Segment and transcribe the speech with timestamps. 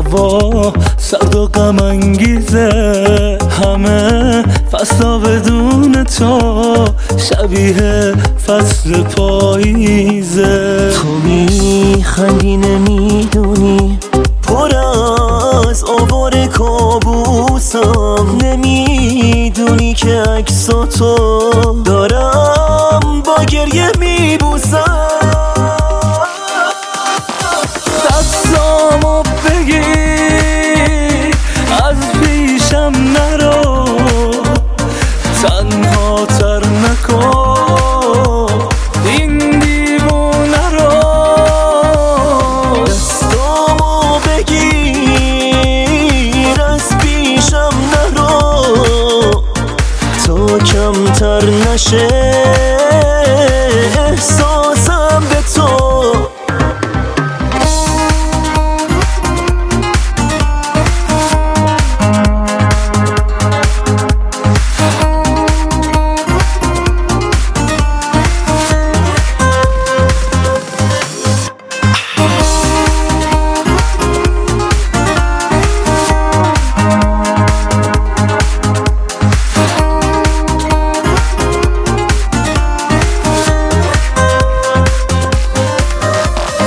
[0.00, 3.38] هوا سرد و غم انگیزه.
[3.62, 6.38] همه فصلا بدون تو
[7.18, 8.14] شبیه
[8.46, 10.90] فصل پاییزه.
[10.94, 13.98] تو میخندی نمی‌دونی.
[14.42, 14.76] پر
[15.68, 18.26] از آوار کابوسم.
[18.42, 21.20] نمی‌دونی که عکس تو
[51.72, 52.69] 我是。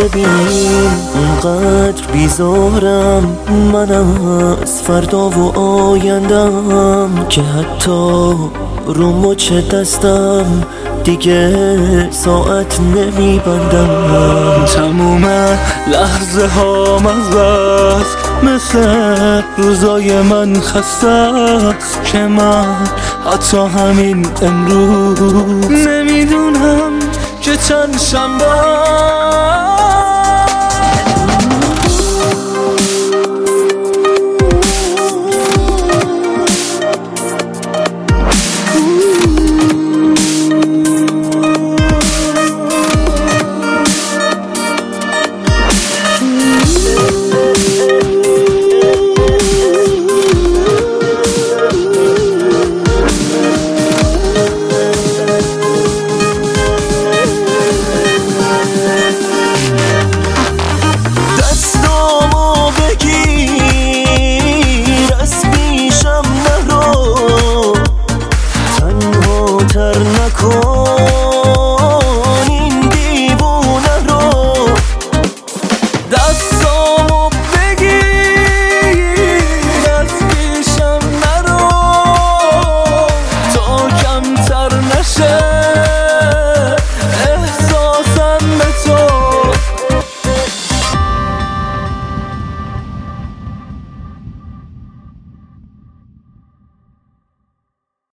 [0.00, 3.38] ببین اونقدر بیزارم
[3.72, 3.90] من
[4.62, 8.34] از فردا و آیندم که حتی
[8.86, 10.46] رو مچ دستم
[11.04, 14.64] دیگه ساعت نمیبندم.
[14.74, 15.24] تموم
[15.86, 22.64] لحظه ها است مثل روزای من خسته است که من
[23.32, 26.92] حتی همین امروز نمی‌دونم
[27.42, 28.44] که چند شنبه